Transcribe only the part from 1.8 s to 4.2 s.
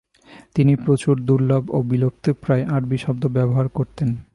বিলুপ্তপ্রায় আরবি শব্দ ব্যবহার করতেন।